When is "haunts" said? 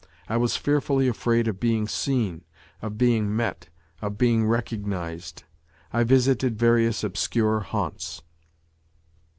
7.59-8.23